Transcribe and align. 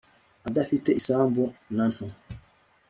adafite 0.47 0.89
isambu 0.99 1.43
na 1.75 1.85
nto 1.93 2.07